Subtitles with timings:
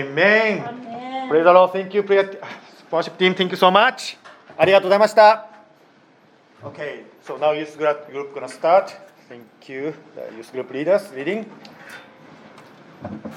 [0.00, 0.64] Amen.
[0.64, 1.28] Amen.
[1.28, 1.72] Praise the Lord.
[1.72, 2.30] Thank you, prayer
[2.90, 3.34] worship team.
[3.34, 4.16] Thank you so much.
[4.56, 5.48] ありがとうございました。
[6.62, 8.86] Okay, so now youth group gonna start.
[9.28, 11.46] Thank you, the youth group leaders reading.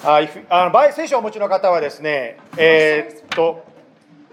[0.03, 3.65] あ、if- あの聖書をお持ちの方はですね、えーっと、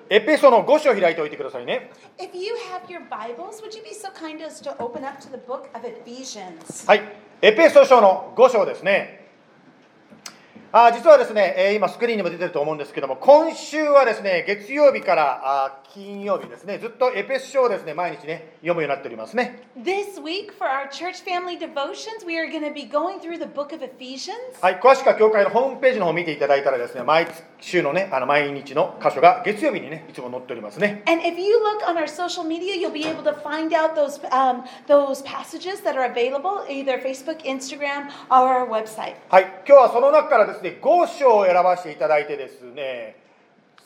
[0.08, 1.90] エペソの5章を開いておいてくださいね。
[2.18, 5.38] If you have your Bibles, would you be so kind as to open up to the
[5.38, 6.86] book of Ephesians?
[6.86, 7.02] はい、
[7.40, 9.21] エペソ書の5章ですね。
[10.74, 19.68] あ実はですね、えー今スクリーンにも出てると思うんですけども、今週はですね、月曜日からあ金曜日ですね、ずっとエペソ書をですね、毎日ね、読むようになっておりますね。
[19.76, 23.74] This week, for our church family devotions, we are going to be going through the book
[23.74, 24.32] of Ephesians.
[24.62, 27.26] はい、詳しくは教会のホームページの方を見ていただいたらですね、毎
[27.60, 31.02] 週のね、あの毎日の箇所が月曜日にね、いつも載っておりますね。
[31.06, 34.62] And if you look on our social media, you'll be able to find out those, um,
[34.86, 39.16] those passages that are available, either Facebook, Instagram, or our website.
[39.28, 43.16] はい、今日はその中からですね、5章を選ばせていただいてですね、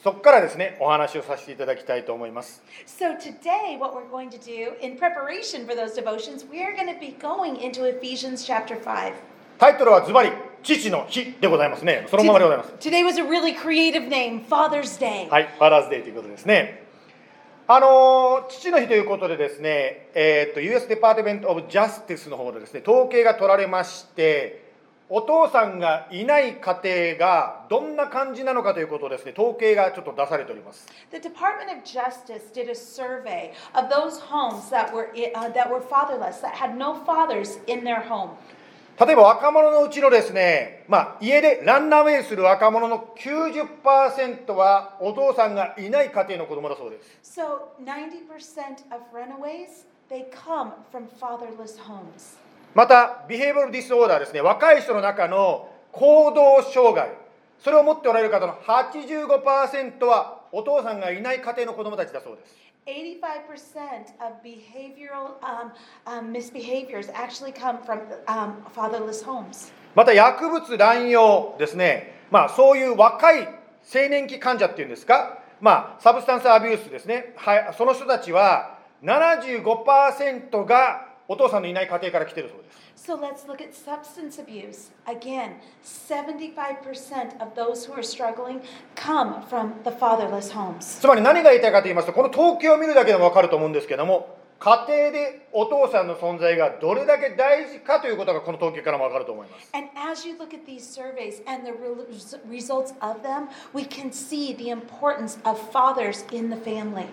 [0.02, 2.62] そこからですね、お話をさせていただきたいと思います。
[2.86, 7.00] So today, what we're going to do in preparation for those devotions, we are going to
[7.00, 9.12] be going into Ephesians chapter 5.
[9.58, 10.30] タイトルはズバリ、
[10.62, 12.06] 父の日でございますね。
[12.08, 12.72] そのままでございます。
[12.78, 15.28] Today was a really creative name, Father's Day.
[15.28, 16.84] はい、 Father's Day ということですね。
[17.66, 24.65] あのー父の日ということでですね、えーっと US デパートメント・オブ・ジャスティスの方でですね、統計が取られまして、
[25.08, 30.84] お父さんがいない家庭がどんな感じなのかということをですね、統計がちょっと出されております。
[31.12, 36.40] The Department of Justice did a survey of those homes that were, uh, that were fatherless,
[36.40, 38.30] that had no fathers in their home.
[38.98, 47.40] 例えば若者のうちのですね、まあ、家でランナーウェイする若者の90%はお父さんがいない家庭の子供だそうです。
[47.40, 52.38] So 90% of runaways, they come from fatherless homes.
[52.76, 57.08] また、 behavioral disorder ですね、若い人の中の行動障害、
[57.58, 62.54] それを持っておられる方の85%はお父さんがいない家庭の子供たちだそうです。
[62.84, 65.72] 85% of behavioral um,
[66.04, 69.72] um, misbehaviors actually come from um, fatherless homes.
[69.94, 83.10] また、薬物乱用ですね、まあ、そういう若い青年期患者っていうんですか、まあ、 substance abuse ですね、はい、その人たちは75%がお父さんのいない家庭から来てるそうです。
[83.10, 84.92] So let's look at substance abuse.
[85.06, 88.60] Again, 75% of those who are struggling
[88.94, 91.00] come from the fatherless homes.
[91.00, 99.70] つまり何が言いたいかと言いますと、この統計を見るだけでも分かると思うんですけども、家庭でお父さんの存在がどれだけ大事かということがこの統計からも分かると思います。
[99.74, 102.06] And as you look at these surveys and the re-
[102.48, 107.06] results of them, we can see the importance of fathers in the family.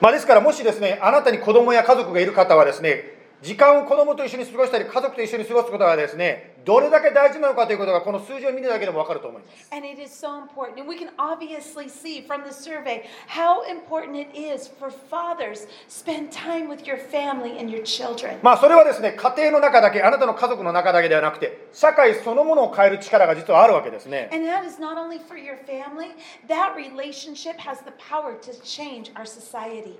[0.00, 9.68] まあ、ですからもしですね、あなたに子供や家族がいる方はですね、時間を子供と一緒に過ごしたり、家族と一緒に過ごすことがですね、どれだけ大事なのかということがこの数字を見るだけでも分かると思います。
[9.72, 10.80] And it is so important.
[10.80, 16.32] And we can obviously see from the survey how important it is for fathers spend
[16.32, 18.38] time with your family and your children.
[18.42, 24.30] まあそれはですね、家庭の中だけ、あなたの家族の中だけではなくて、社会そのものを変える力が実はあるわけですね。
[24.32, 26.10] And that is not only for your family,
[26.48, 29.96] that relationship has the power to change our society.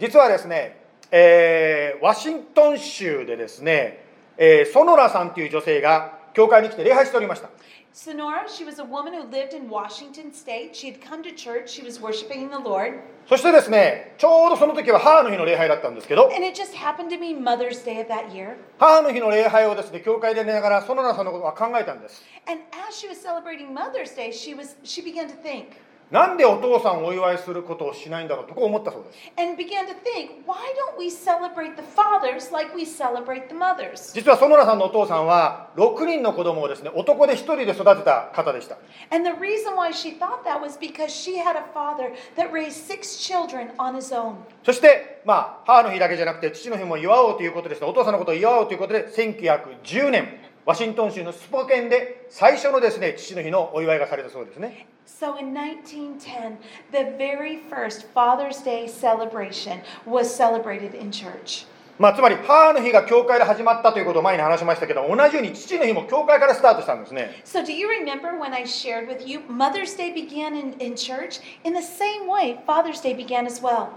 [0.00, 0.81] 実はですね、
[1.14, 4.04] えーワシントン州でですね、
[4.38, 7.50] えーソノラさんという女性が教会に来て礼拝しておりました。
[7.94, 10.74] Sonora, she was a woman who lived in Washington state.
[10.74, 13.00] She had come to church, she was worshiping the Lord.
[13.28, 18.56] そしてですね、ちょうどその時は母の日の礼拝だったんですけど、And it just happened to be Mother's Day of that year.
[18.78, 22.22] 母の日の礼拝をですね、教会で寝ながらソノラさんのことは考えたんです。
[22.46, 25.76] And as she was celebrating Mother's Day, she was she began to think
[26.12, 29.18] なんでお父さんをお祝いすることをしないんだろうとこう思ったそうです。
[29.38, 34.12] and began to think, why don't we celebrate the fathers like we celebrate the mothers?
[34.12, 38.76] 実はソノラさんのお父さんは6人の子供をですね、男で1人で育てた方でした。
[39.10, 43.16] And the reason why she thought that was because she had a father that raised six
[43.16, 44.34] children on his own.
[44.64, 54.86] そして、まあ、母の日だけじゃなくて父の日も祝おうということですね、お父さんのことを祝おうということで、1910年、ワシントン州のスポケンで最初のですね、父の日のお祝いがされたそうですね。
[55.04, 56.58] So in 1910,
[56.92, 61.66] the very first Father's Day celebration was celebrated in church.
[61.98, 67.42] まあ、つまり母の日が教会で始まったということを前に話しましたけど、同じように父の日も教会からスタートしたんですね。
[67.44, 71.40] So, do you remember when I shared with you Mother's Day began in, in church?
[71.64, 73.88] In the same way, Father's Day began as well.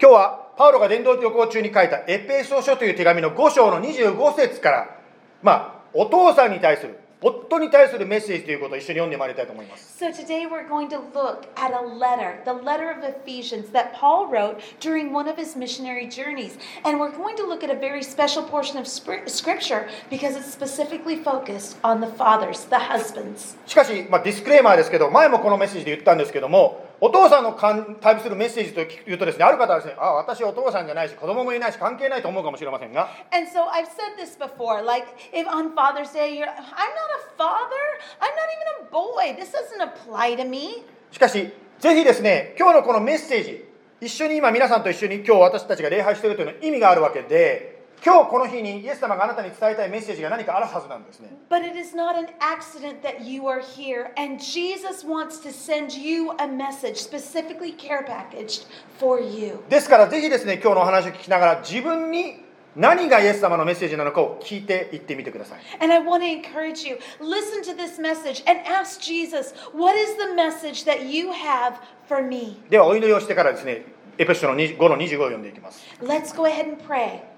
[0.00, 5.00] 今日はパウロが伝道旅行中に書いたエペソ書という手紙の5章の25節から、
[5.42, 13.93] まあ、お父さんに対する 夫に対するメッセージということを一緒に読んでまいりたいと思います So today we're going to look at a letter, the letter of Ephesians that
[13.93, 16.57] Paul wrote during one of his missionary journeys.
[16.85, 20.49] And we're going to look at a very special portion of spr- scripture because it's
[20.49, 23.57] specifically focused on the fathers, the husbands.
[23.67, 36.54] しかし、まあ、ディスクレーマーですけど前もこのメッセージで言ったんですけども お父さんの関対するメッセージというとですねある方はですねあ私お父さんじゃないし子供もいないし関係ないと思うかもしれませんが And so I've said this before like if on Father's Day you're, I'm
[36.54, 37.84] not a father,
[38.20, 40.84] I'm not even a boy, this doesn't apply to me.
[41.10, 43.64] しかしぜひですね今日のこのメッセージ
[44.00, 47.73] 一緒に今皆さんと一緒に今日私たちが礼拝しているというのは意味があるわけで
[48.04, 55.96] 今日この日にイエス様があなたに伝えたいメッセージが何かあるはずなんですね But it is not an accident that you are here, and Jesus wants to send
[55.96, 58.66] you a message specifically care packaged
[58.98, 59.60] for you.
[59.70, 62.44] ですからぜひですね今日のお話を聞きながら自分に
[62.76, 70.16] 何がイエス様のメッセージなのかを聞いていってみてください And I want to encourage you listen to this message and ask Jesus, what is
[70.16, 71.76] the message that you have
[72.06, 72.60] for me?
[72.68, 73.86] ではお祈りをしてからですね
[74.18, 77.33] エペソの5の25を読んでいきます Let's go ahead and pray.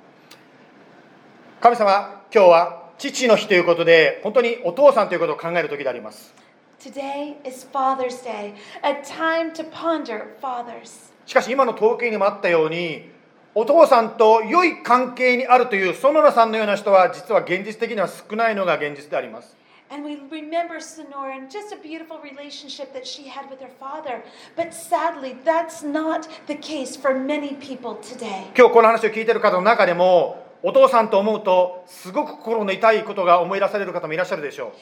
[1.59, 6.35] 神様今日は父の日ということで本当にお父さんということを考える時であります
[6.79, 11.11] Today is Father's Day, a time to ponder fathers.
[11.25, 13.11] しかし今の統計にもあったように
[13.55, 19.57] お父さんと良い関係にあるという園田さんのような人は実は現実的には少ないのが現実であります
[19.89, 24.25] And we remember Sonora and just a beautiful relationship that she had with her father.
[24.57, 28.47] But sadly, that's not the case for many people today.
[28.55, 34.73] 今日この話を聞いている方の中でもお父さんと思うとすごく心の痛いことが思い出される方もいらっしゃるでしょう。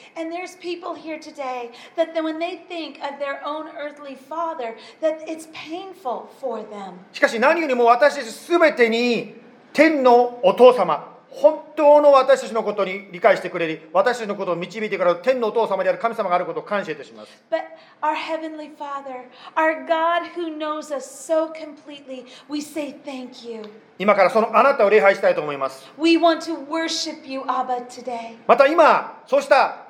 [7.13, 9.35] しかし何よりも私たち全てに
[9.73, 11.14] 天のお父様。
[11.35, 17.63] 本当の私たちのことに理解してくれる私たちのことを導いてくれる天のお父様である神様があることを感謝いたします But
[18.03, 19.25] our Heavenly Father,
[19.57, 23.63] our God who knows us so completely, we say thank you.
[23.99, 28.37] 今からそのあなたを礼拝したいと思います We want to worship you, Abba, today.
[28.47, 29.84] また今そうした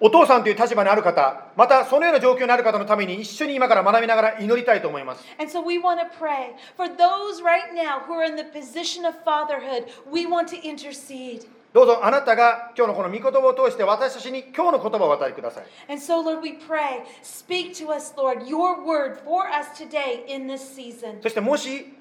[0.00, 8.44] お父さんという立場にある方またそのような状況にある方のために一緒に今から学びながら祈りたいと思います And so we want to pray for those right now who are in the
[8.44, 9.86] position of fatherhood.
[10.10, 11.46] We want to intercede.
[11.72, 20.24] どうぞあなたが今日のこの御言葉を通して私たちに今日の言葉をお与えください And so, Lord, we pray, speak to us, Lord, your word for us today
[20.26, 21.20] in this season.
[21.22, 21.92] そしてもし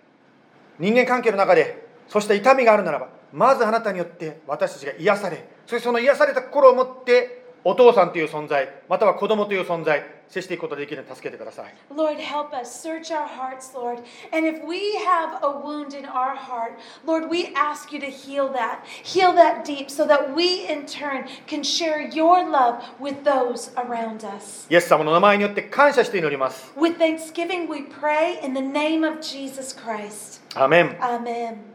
[0.80, 12.70] 人間関係の中でそうした痛みがあるならばまずあなたによって私たちが癒されそしてその癒された心を持ってお父さんという存在または子供という存在接していくことができるように助けてください Lord, help us.
[12.70, 14.04] Search our hearts, Lord.
[14.32, 18.52] And if we have a wound in our heart, Lord, we ask you to heal
[18.54, 18.86] that.
[18.86, 24.24] Heal that deep so that we, in turn, can share your love with those around
[24.24, 24.68] us.
[24.70, 30.42] イエス様の名前によって感謝して祈ります With thanksgiving, we pray in the name of Jesus Christ.
[30.56, 31.75] アーメン Amen.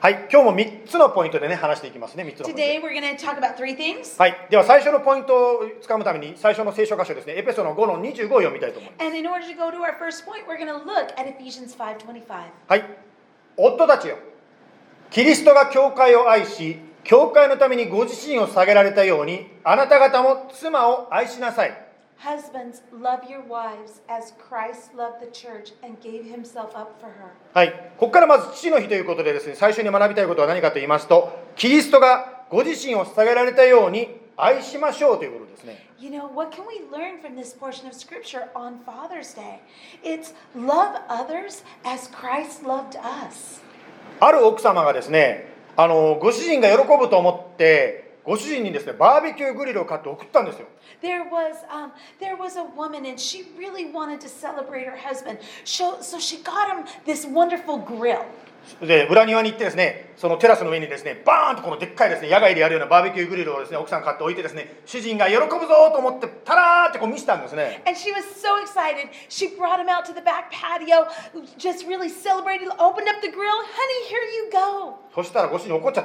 [0.00, 4.16] はい今日も3つのポイントでね話していきますね3つのポイント Today, we're going to talk about three things.
[4.16, 11.26] はい、では最初のポイントをつかむために最初の聖書箇所ですねエペソの5の25を読みたいと思います And in order to go to our first point, we're going to look at
[11.26, 12.28] Ephesians 5:25.
[12.68, 12.84] はい
[13.56, 14.18] 夫たちよ
[15.10, 21.87] キリストが教会を愛し教会のためにご自身を下げられたようにあなた方も妻を愛しなさい
[22.20, 27.30] Husbands, love your wives as Christ loved the church and gave himself up for her.
[27.54, 39.60] はい、ここからまず父の日ということでですね最初に学びたいことは何かと言いますとキリストがご自身を下げられたように愛しましょうということですね You know, what can we learn from this portion of scripture on Father's Day?
[40.04, 43.60] It's love others as Christ loved us.
[44.20, 50.67] ある奥様がですねあのご主人が喜ぶと思ってご主人にですねバーベキューグリルを買って送ったんですよ
[51.01, 55.39] There was um, there was a woman and she really wanted to celebrate her husband.
[55.65, 58.23] So, so she got him this wonderful grill.
[58.82, 69.08] で裏庭に行ってですねそのテラスの上にですねバーンとこのでっかいですね野外でやるようなバーベキューグリルをですね奥さん買って置いてですね主人が喜ぶぞと思ってタラーってこう見せたんですね And she was so excited.
[69.28, 71.08] She brought him out to the back patio,
[71.56, 73.48] just really celebrated, opened up the grill.
[73.48, 74.98] Honey, here you go.
[75.14, 76.04] そしたらご主人怒っちゃっ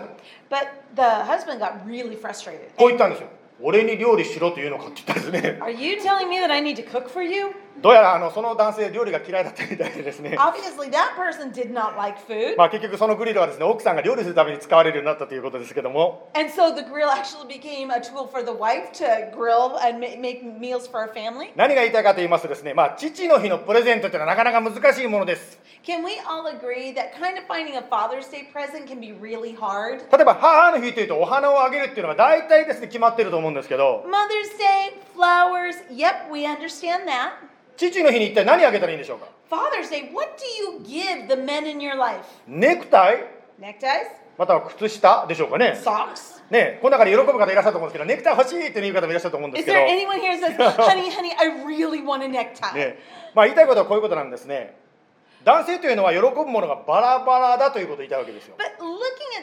[0.49, 2.73] た But the husband got really frustrated.
[2.77, 3.27] こう言ったんですよ
[3.61, 7.53] 俺に料理しろというのかって言ったんですね Are you telling me that I need to cook for you?
[7.81, 12.55] どうやらあのその男性料理が嫌いだったみたいでですね Obviously, that person did not like food.
[12.57, 19.99] まあ結局そのグリルはですね奥さんが料理するために使われるようになったということですけども And so the grill actually became a tool for the wife to grill and
[19.99, 21.51] ma- make meals for her family.
[21.55, 29.11] 何が言いたいかと言いますとですねまあ父の日のプレゼントっていうのはなかなか難しいものです Can we all agree that kind of finding a Father's Day present can be
[29.11, 29.99] really hard?
[30.15, 37.33] 例えば母の日というとお花をあげるっていうのが大体ですね決まってると思うんうんですけど Mother's Day, flowers, yep, we understand that.
[37.75, 39.89] 父の日に一体何をあげたらいいんでしょうか？Father's
[42.47, 43.17] ネクタイ？
[44.37, 46.33] または靴下でしょうかね？Socks?
[46.49, 49.77] ね、この中で喜ぶ方いらっしゃると思うんですけど、ネクタイ欲しいという方もいらっしゃると思うんですけど。
[51.65, 52.01] really
[52.73, 52.99] ね、
[53.33, 54.75] まあ言いたいことはこういうことなんですね。
[55.43, 58.55] 男性というのは喜ぶものがバラバラだということを言ったわけですよ。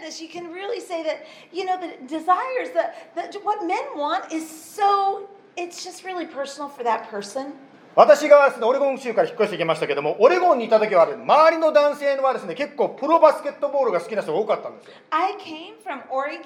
[0.00, 0.18] This,
[0.50, 6.68] really that, you know, the, the, what men want is so, it's just really personal
[6.68, 7.52] for that person.
[7.96, 16.38] 私がですねオレゴン州から引っ越してきましたけどもオレゴンにいた時はね周りの男性はですね結構プロバスケットボールが好きな人が多かったんですよ I came from Oregon,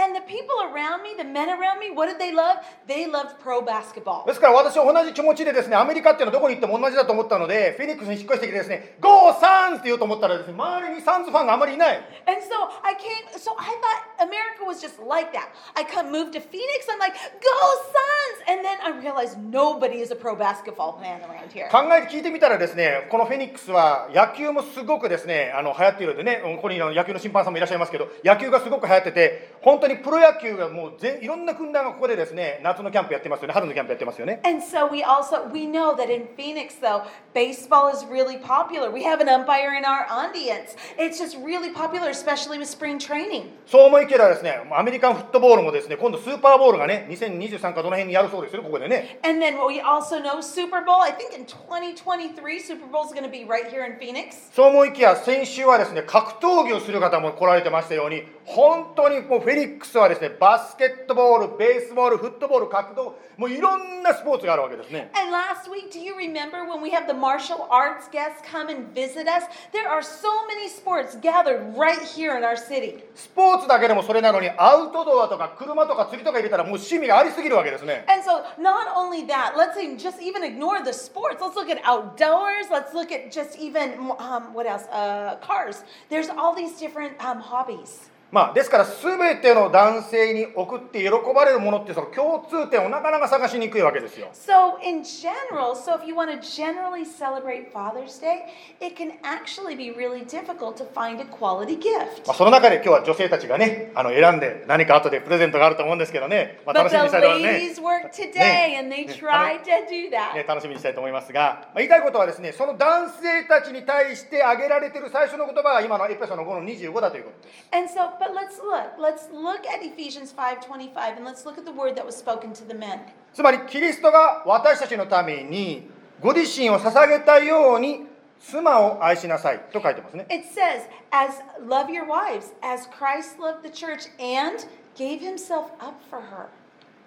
[0.00, 2.64] and the people around me, the men around me, what did they love?
[2.86, 4.24] They loved pro basketball.
[4.26, 15.52] ですから私は同じ気持ちでですねアメリカっていうのはどこに行っても同じだと思ったのでフェニックスに引っ越してきてですね GO サンズって言おうと思ったらですね周りにサンズファンがあまりいない And so I came, so I thought America was just like that.
[15.76, 17.54] I come moved to Phoenix, I'm like, go
[17.92, 18.48] Suns!
[18.48, 21.68] And then I realized nobody is a pro basketball man around here.
[21.70, 37.02] 考えて聞いてみたらですねこのフェニックスは野球もすごくですねあの流行っているのでねここにあの野球の審判さんもいらっしゃいますけど野球がすごく流行ってて本当にプロ野球がもうぜいろんな軍団がここでですね夏のキャンプやってますよね春のキャンプやってますよね And so we also we know that in Phoenix though
[37.34, 38.90] baseball is really popular.
[38.90, 40.76] We have an umpire in our audience.
[40.98, 43.50] It's just really popular especially with spring training.
[43.66, 51.00] そう思いきやですねアメリカンフットボールもですね今度スーパーボールがね2023かどの辺にやるそうですよここでね And then we also know Super Bowl.
[51.00, 54.36] I think in 2023 Super Bowl is going to be right here in Phoenix.
[54.52, 68.68] そう思いきや先週はですね格闘技をする方も来られてましたように本当にもうフェニックスはですねバスケットボールベースボールフットボール格闘もういろんなスポーツがあるわけですね And last week, do you remember when we have the martial arts guests come
[68.68, 69.44] and visit us?
[69.72, 73.04] There are so many sports gathered right here in our city.
[73.14, 81.40] スポーツだけでもそれなのにアウトドアとか車とか釣りとか入れたらもう趣味がありすぎるわけですね And so, not only that, let's say just even ignore the sports.
[81.40, 82.66] Let's look at outdoors.
[82.68, 84.86] Let's look at just even um, what else?
[84.90, 85.84] Uh, cars.
[86.08, 88.10] There's all these different um, hobbies.
[88.30, 98.44] まあですから全ての男性に送って喜ばれるものってその共通点をなかなか探しにくいわけですよ So, in general, so if you want to generally celebrate Father's Day,
[98.80, 102.26] it can actually be really difficult to find a quality gift.
[102.26, 108.80] まあ、その中で今日は女性たちがねあの選んで何か後でプレゼントがあると思うんですけどね、まあ、But 楽しみに the したいと思いますね ladies work today Yeah.
[108.80, 109.16] and they Yeah.
[109.18, 110.46] tried to do ね that.
[110.46, 118.97] 楽しみにしたいと思いますが、まあ、言いたいことはですねその男性たちに対して挙げられている最初の言葉が今のエペソの5の25だということです And so, but let's look.
[118.97, 122.65] Let's look at Ephesians 5:25 and let's look at the word that was spoken to
[122.67, 122.99] the men.
[123.33, 125.89] つまりキリストが私たちのために
[126.21, 128.07] ご自身を捧げたように
[128.39, 134.65] 妻を愛しなさいと書いてますね It says, "As love your wives as Christ loved the church and
[134.95, 136.47] gave himself up for her."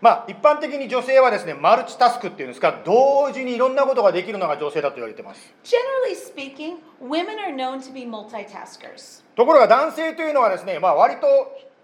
[0.01, 9.23] まあ一般的に女性はですねマルチタスクっていうんですか同時にいろんなことができるのが女性だと言われてます Generally speaking, women are known to be multitaskers.
[9.35, 11.27] ところが男性というのはですね、まあ、割と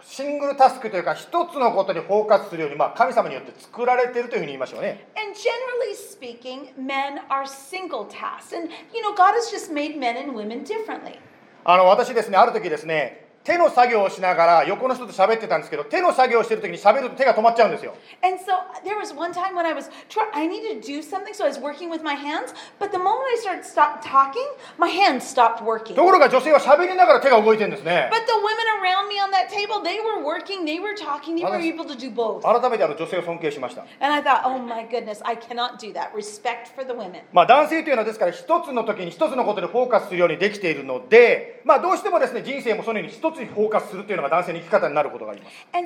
[0.02, 8.56] シングルタスクというか一つのことにフォーカスするように、まあ、神様によって作られているというふうに言いましょうね And generally speaking, men are single tasked.
[8.56, 11.20] And you know, God has just made men and women differently.
[11.64, 18.52] あの私ですねある時ですね手の作業をしながら横の人と喋ってたんですけど手の作業をしてる時に喋ると手が止まっちゃうんですよ And so
[18.84, 21.48] there was one time when I was try- I needed to do something, so I
[21.48, 22.54] was working with my hands.
[22.78, 24.44] But the moment I started stop talking,
[24.78, 25.96] my hands stopped working.
[25.96, 31.38] ところが女性は喋りながら手が動いてるんですね But the women around me on that table, they were working, they were talking,
[31.38, 32.42] they were able to do both.
[32.44, 36.12] 改めてあの女性を尊敬しました And I thought, oh my goodness, I cannot do that.
[36.14, 37.22] Respect for the women.
[37.32, 45.68] まあ男性というのはですから一つの時に一つのことでフォーカスするようにできているのでまあどうしてもですね人生もそのように一つフォーカスするというのが男性の生き方になることがあります。
[45.74, 45.82] 例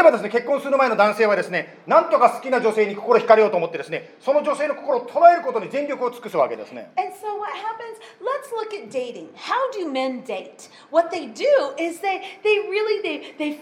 [0.00, 6.90] えばですね、結婚する前の男性はですね、何、とか好きな女性に心惹かれようと思ってですね、その女性の心を捉えることに全力を尽くすわけですね。
[7.22, 7.98] So、happens,
[12.02, 13.56] they they really, they, they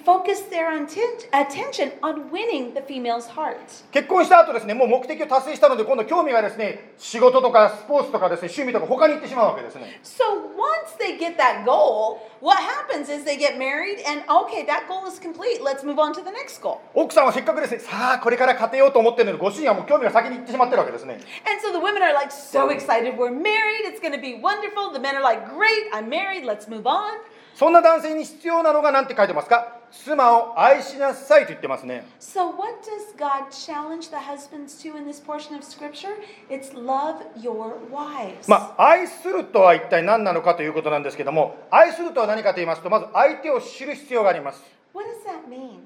[3.92, 10.24] 結婚した後ですね、もう目的を達成したので、今度興味がですね、仕事とかスポーツとかですね趣味とか他に行ってしまうわけですね So
[10.56, 15.06] once they get that goal, what happens is they get married and okay, that goal
[15.06, 15.60] is complete.
[15.62, 16.78] Let's move on to the next goal.
[16.94, 23.18] 奥さんはせっかくですねさあこれから家庭をと思ってるのにご主人はもう興味が先に行ってしまってるわけですね And so the women are like so excited.
[23.18, 23.84] We're married.
[23.84, 24.92] It's going to be wonderful.
[24.92, 26.44] The men are like, "Great, I'm married.
[26.44, 27.18] Let's move on."
[27.60, 36.16] そんな男性に必要なのが何て書いてますか妻を愛しなさいと言ってますね So, what does God challenge the husbands to in this portion of Scripture?
[36.48, 38.48] It's love your wives.
[38.48, 44.62] まあ愛するとは一体何なのかということなんですけども愛するとは何かと言いますとまず相手を知る必要があります
[44.94, 45.80] What does that mean?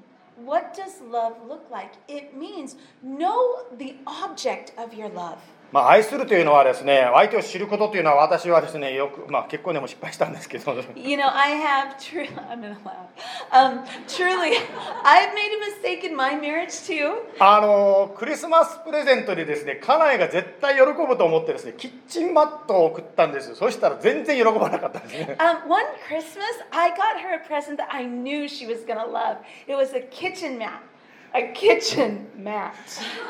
[0.45, 1.91] What does love look like?
[2.07, 5.39] It means know the object of your love.
[5.71, 13.07] まあ、愛するというのはですね相手を知ることというのは私はですねよく、まあ、結婚でも失敗したんですけど You know, I have truly, I'm gonna laugh.
[13.51, 14.57] Um, truly,
[15.03, 17.13] I've made a mistake in my marriage too.
[17.39, 29.05] あのクリスマスプレゼントでですね家内が絶対喜ぶと思ってですねキッチンマットを送ったんですよそしたら全然喜ばなかったですね Um, one Christmas, I got her a present that I knew she was gonna
[29.05, 29.37] love.
[29.67, 30.81] It was a kitchen mat.
[31.37, 32.71] A kitchen mat.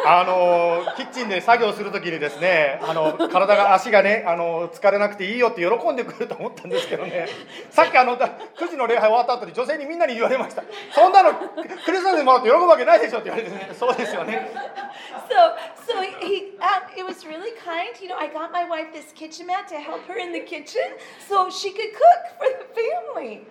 [0.05, 7.27] あのキッチンで作業するときにですねあの体が足がねあの疲れなくていいよって喜んでくれると思ったんですけどね
[7.71, 8.27] さっきあの9
[8.69, 14.51] 時の礼拝終わった後に女性にみんなに言われましたそんなのクリスマスにもらって喜ぶわけないでしょって言われてねそうですよね
[15.27, 15.55] So,
[15.87, 17.89] so he, um, it was really kind.
[17.99, 20.85] You know, I got my wife this kitchen mat to help her in the kitchen
[21.27, 23.41] so she could cook for the family.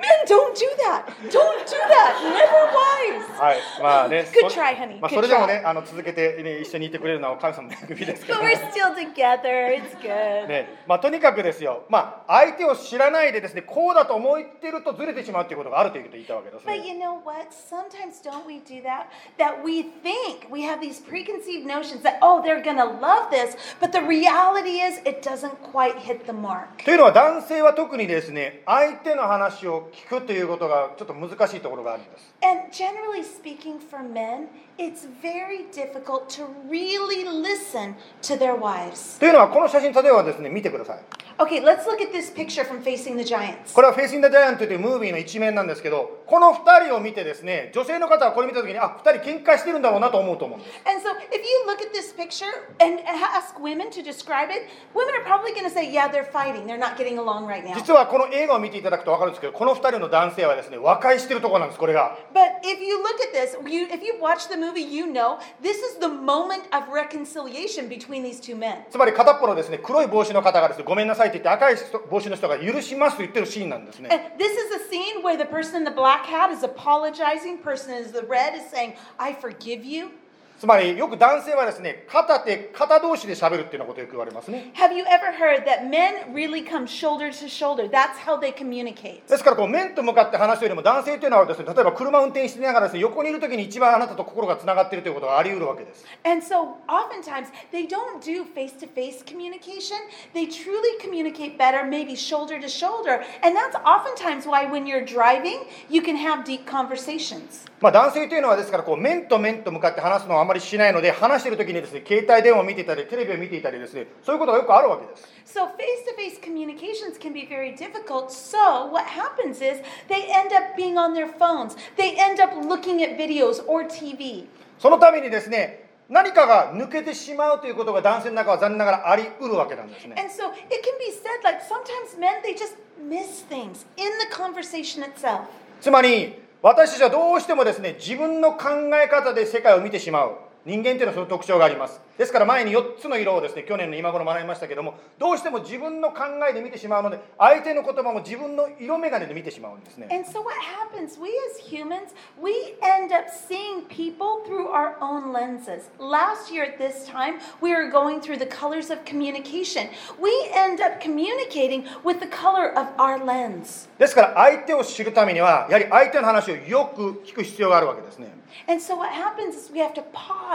[0.00, 1.06] Men, don't do that.
[1.30, 2.12] Don't do that.
[2.24, 3.38] Never wise.
[3.38, 5.00] はいまあね Good そ try, honey.
[5.00, 9.82] まあ、それでも.ねあの続けて、ね、一緒にいてくれるのは神様の恵みですけ But ど we're ね still together.
[9.82, 10.48] It's good.
[10.48, 17.50] ねまあ、とにかくですよ、まあ、相手を知らないでですねこうだと思ってるとずれてしまうということがあるということを言ったわけです But ね you know what?
[17.50, 19.06] Sometimes don't we do that?
[19.38, 23.56] That we think we have these preconceived notions that, oh, they're to love this.
[23.80, 26.84] But the reality is, it doesn't quite hit the mark.
[26.84, 34.48] というのは男性は特にですね相手の話を聞くということがちょっと難しいところがあるんです And generally speaking, for men,
[34.79, 39.19] it's very difficult to really listen to their wives.
[39.19, 40.99] というのはこの写真例えばですね見てください
[41.37, 43.73] Okay, let's look at this picture from Facing the Giants.
[43.73, 52.47] これは「フェイス・イン・ザ・ジャイアント」というムービーの一面なんですけどこの2人を見てですね女性の方はこれ見た時にあ2人喧嘩してるんだろうなと思うと思うんです And so, if you look at this picture
[52.79, 56.65] and ask women to describe it, women are probably going to say, yeah, they're fighting.
[56.67, 57.75] They're not getting along right now.
[57.75, 65.39] 実はこの映画を見ていただくと分かるんですけどこの2人の男性はですね和解してるところなんですこれが But if you look at this, you, if you watch the movie, you know
[65.61, 68.85] this is the moment of reconciliation between these two men.
[68.89, 77.59] つまり片っぽのですね黒い帽子の方がですねごめんなさいって言って赤い人帽子の人が許しますと言ってるシーンなんですね And this is a scene where the person in the black hat is apologizing,
[77.63, 80.11] person in the red is saying, I forgive you.
[80.60, 87.88] つまりよく男性はですね肩手肩同士で喋るっていうようなことをよく言われますね Have you ever heard that men really come shoulder to shoulder?
[87.88, 89.26] That's how they communicate.
[89.26, 99.96] ですからこう面と向かって話すよりも男性というのはですね例えば車運転しながらですね横にいる時に一番あなたと心がつながっているということがあり得るわけです And so, oftentimes, they don't do face to face communication.
[100.34, 103.24] They truly communicate better, maybe shoulder to shoulder.
[103.42, 107.64] And that's oftentimes why, when you're driving, you can have deep conversations.
[107.80, 118.30] まあ男性というのはですからこう面と面と向かって話すのはあまりしないので話している時にですね携帯電話を見ていたりテレビを見ていたりですねそういうことがよくあるわけです So, face to face communications can be very difficult.
[118.30, 123.02] So, what happens is they end up being on their phones, they end up looking
[123.02, 124.46] at videos or TV.
[124.78, 134.06] そのためにですね何かが抜けてしまうということが男性の中は残念ながらあり得るわけなんですね And so, it can be said like sometimes men, they just miss things in
[134.20, 135.46] the conversation itself.
[135.80, 138.68] つまり私たちはどうしてもですね自分の考
[139.02, 140.49] え方で世界を見てしまう。
[140.66, 151.18] 人間というのはその特徴がありますですから前に4つの色をですね去年の今頃学びましたけどもどうしても自分の考えで見てしまうので相手の言葉も自分の色眼鏡で見てしまうんですね And so, what happens?
[151.18, 155.88] We as humans, we end up seeing people through our own lenses.
[155.98, 159.88] Last year at this time, we were going through the colors of communication.
[160.20, 163.88] We end up communicating with the color of our lens.
[163.98, 168.28] ですから相手を知るためにはやはり相手の話をよく聞く必要があるわけですね
[168.66, 170.49] And so, what happens is we have to pause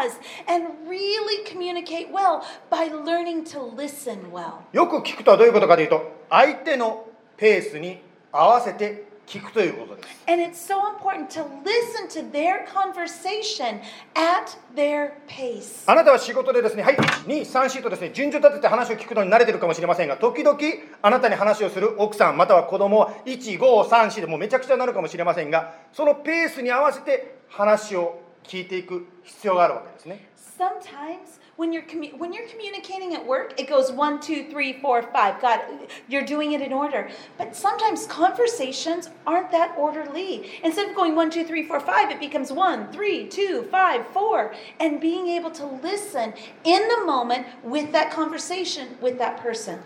[0.47, 4.60] and really communicate well by learning to listen well.
[4.73, 7.99] よく聞くとはどういうことかというと相手のペースに
[8.31, 13.81] 合わせて聞くということです And it's so important to listen to their conversation
[14.13, 15.84] at their pace.
[15.88, 20.58] あなたは仕事でですね、はい、1、2、3、4とですね、順序立てて話を聞くのに慣れてるかもしれませんが、時々
[21.01, 30.29] あなたに話をする奥さん、または子供は1、5、3、4でもうめちゃくちゃになるかもしれませんが、そのペースに合わせて話を聞いていく必要があるわけですね。
[30.58, 35.41] Sometimes when you're commu- when you're communicating at work, it goes one, two, three, four, five.
[35.41, 35.60] God,
[36.08, 37.10] you're doing it in order.
[37.38, 40.62] But sometimes conversations aren't that orderly.
[40.63, 44.53] Instead of going one, two, three, four, five, it becomes one, three, two, five, four,
[44.79, 49.79] and being able to listen in the moment with that conversation with that person.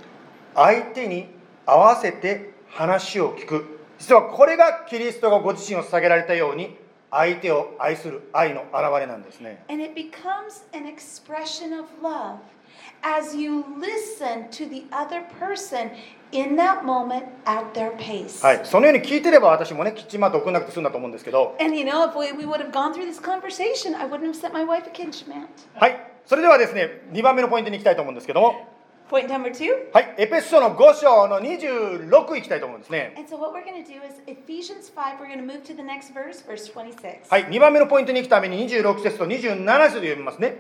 [0.53, 1.27] 相手に
[1.65, 3.79] 合わせて話を聞く。
[3.97, 6.77] 実はこれがキリストがご自身を捧げられたように
[7.11, 9.63] 相手を愛する愛の表れなんですね。
[18.45, 21.55] はい、そのように聞いてれば私もね、きっちりまとくなくてすんだと思うんですけど。
[25.73, 28.78] はい、それではですね、2番目のポイントに行きたいと思うんですけども。
[29.09, 29.49] Point number
[29.91, 33.15] はい、エペソの5章の26いきたいと思うんですね。
[37.27, 40.57] はい、2番目のポイントに行くために26節と27節で読みますね。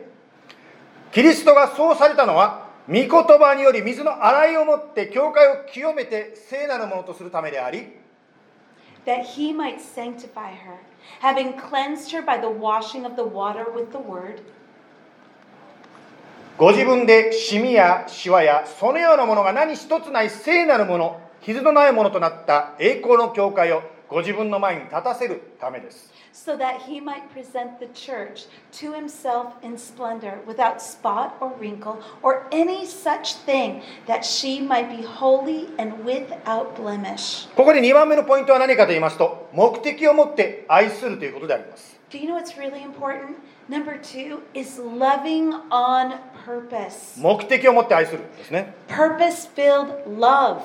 [1.11, 7.99] キリストがそうされたのは、御言葉により水の洗いをもって教会を清めて聖なるものとするためであり。
[9.05, 10.79] That he might sanctify her,
[11.21, 14.41] having cleansed her by the washing of the water with the word.
[16.59, 26.11] ご自分でシミやシワやそのようなものが何一つない聖なるもの、傷のないものとなった栄光の教会をご自分の前に立たせるためです。
[26.33, 32.45] so that he might present the church to himself in splendor, without spot or wrinkle or
[32.51, 37.47] any such thing, that she might be holy and without blemish.
[37.55, 41.97] ここで2番目のポイントは何かと言いますと、目的を持って愛するということであります。
[42.09, 43.37] Do you know what's really important?
[43.69, 47.19] Number two is loving on purpose.
[47.19, 48.73] 目的を持って愛するんですね。
[48.87, 50.61] Purpose filled love.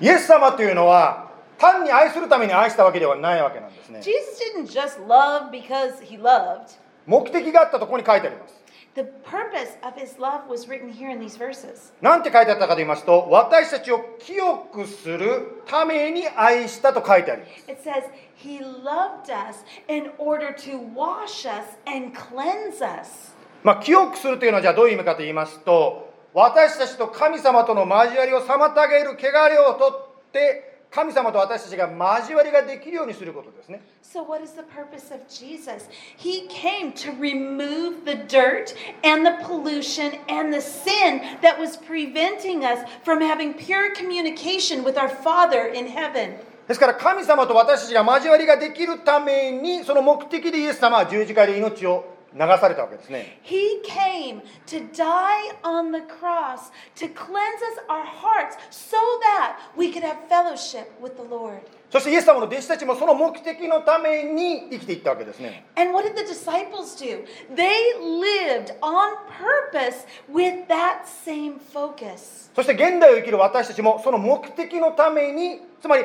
[0.00, 6.76] イエス様というのは単に愛するために愛したわけではないわけなんですね Jesus didn't just love because he loved.
[7.06, 8.60] 目的があったところに書いてあります
[8.94, 11.92] The purpose of his love was written here in these verses.
[12.02, 18.02] なんて書いてあったかと言いますと私たちを清くするために愛したと書いてあります It says,
[18.36, 23.32] He loved us in order to wash us and cleanse us.
[23.62, 35.88] まあ清くするというのはじゃあどういう意味かと言いますと私たちと神様との交わりを妨げる汚れを取って神様と私たちが交わりができるようにすることですね So, what is the purpose of Jesus?
[36.18, 42.62] He came to remove the dirt and the pollution and the sin that was preventing
[42.62, 46.34] us from having pure communication with our Father in heaven.
[46.68, 59.58] ですから神様と私たちが交わりができるためにその目的でイエス様は十字架で命を流されたわけですね He came to die on the cross to cleanse us our hearts so that
[59.76, 61.60] we could have fellowship with the Lord.
[61.90, 67.24] そしてイエス様の弟子たちもその目的のために生きていったわけですね And what did the disciples do?
[67.54, 72.50] They lived on purpose with that same focus.
[72.56, 76.04] そして現代を生きる私たちもその目的のためにつまり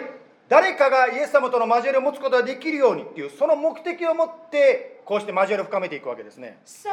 [0.49, 6.89] 誰かがイエス様との交わりを持つことができるようにっていうその目的を持ってこうして交わりを深めていくわけですね So,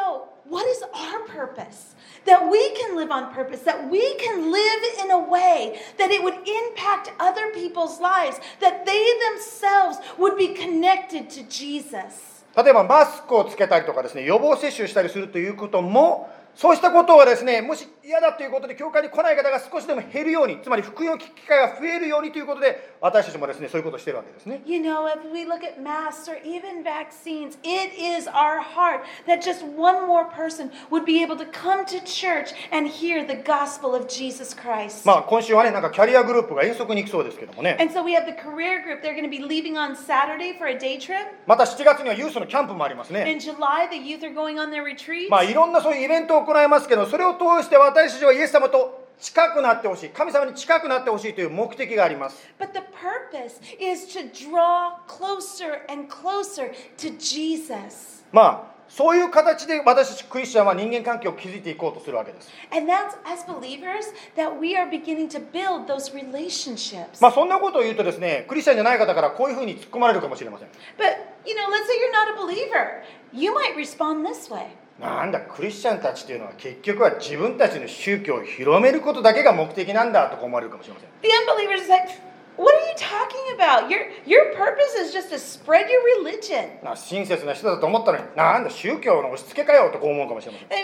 [0.50, 1.94] what is our purpose?
[2.26, 6.22] That we can live on purpose, that we can live in a way that it
[6.22, 12.34] would impact other people's lives, that they themselves would be connected to Jesus.
[12.56, 29.04] 例えばマスクをつけたりとかですね予防接種したりするということもそうしたことはですねもし嫌だということで教会に来ない方が少しでも減るようにつまり福音を聞く機会が増えるようにということで私たちもですねそういうことをしているわけですね You know, if we look at masks or even vaccines, it is our heart
[29.26, 33.36] that just one more person would be able to come to church and hear the
[33.36, 35.06] gospel of Jesus Christ.
[35.06, 39.00] まあ今週はねなんかキャリアグループが遠足に行くそうですけどもね And so we have the career group.
[39.00, 41.24] They're going to be leaving on Saturday for a day trip.
[41.46, 45.30] また7月にはユースのキャンプもありますね In July, the youth are going on their retreat.
[45.30, 58.24] まあいろんなそういうイベントを行いますけどそれを通して私たちはイエス様と近くなってほしい神様に近くなってほしいという目的があります But the purpose is to draw closer and closer to Jesus.
[58.32, 67.20] まあそういう形で私たちクリスチャンは人間関係を築いていこうとするわけです And that's as believers that we are beginning to build those relationships.
[67.20, 73.04] まあそんなことを言うとですねクリスチャンじゃない方からこういうふうに突っ込まれるかもしれません But, you know, let's say you're not a believer.
[73.32, 74.66] You might respond this way.
[75.00, 82.08] なんだクリスチャンたちというのは結局は自分たちの宗教を広めることだけが目的なんだとか思われるかもしれません The unbelievers is like,
[82.56, 83.90] what are you talking about?
[83.90, 86.82] Your, your purpose is just to spread your religion.
[86.84, 90.80] な親切な人だと思ったのになんだ宗教の押し付けかよとこう思うかもしれません Wait a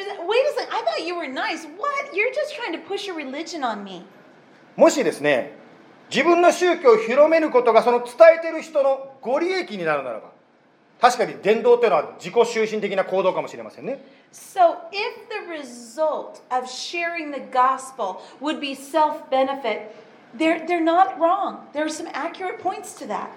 [0.59, 1.65] second, I thought you were nice.
[1.79, 2.13] What?
[2.13, 4.05] You're just trying to push your religion on me.
[4.77, 5.53] もしですね
[6.11, 10.33] 自分の宗教を広めることがその伝えてる人のご利益になるならば
[11.01, 19.93] 確かに伝道というのは自己中心的な行動かもしれませんね So, if the result of sharing the gospel would be self benefit,
[20.39, 21.67] they're, they're not wrong.
[21.73, 23.31] There are some accurate points to that.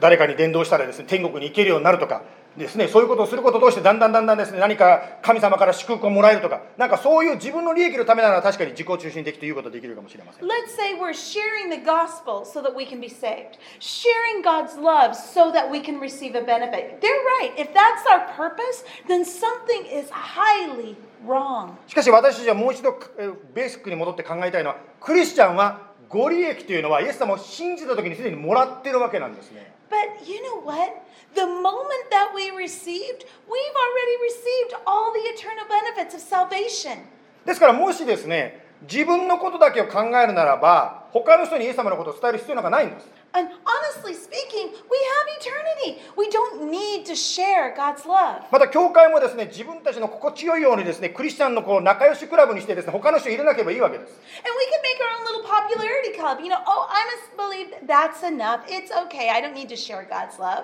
[0.00, 2.22] 誰かに伝道したらですね天国に行けるようになるとか
[2.56, 15.14] ですね、そういうことをすることを通してだんだんだんだんですね何か神様から祝福をもらえるとかなんかそういう自分の利益のためなら確かに自己中心的ということができるかもしれません Let's say we're sharing the gospel so that we can be saved, sharing God's love
[15.14, 17.00] so that we can receive a benefit.
[17.00, 17.10] They're
[17.40, 17.52] right.
[17.56, 21.76] If that's our purpose, then something is highly wrong.
[21.86, 30.90] しかし私たちはもう一度えーベーシックに戻って考えたいのはクリスチャンはご利益というのはイエス様を信じた時にすでにもらってるわけなんですね But you know what?
[31.34, 37.04] The moment that we received, we've already received all the eternal benefits of salvation.
[37.46, 45.99] ですからもしですね自分のことだけを考えるならば他の人にイエス様のことを伝える必要なんかないんです And honestly speaking, we have eternity.
[46.15, 48.43] We don't need to share God's love.
[48.49, 56.39] また教会もですね自分たちの心地よいようにですねクリスチャンのこう仲良しクラブにしてですね他の人入れなければいいわけです And we can make our own little popularity club.
[56.41, 58.61] You know, oh, I must believe that that's enough.
[58.69, 59.29] It's okay.
[59.29, 60.63] I don't need to share God's love.